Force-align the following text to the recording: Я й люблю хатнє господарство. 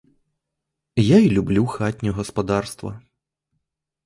Я 0.95 1.19
й 1.19 1.29
люблю 1.29 1.65
хатнє 1.65 2.11
господарство. 2.11 2.99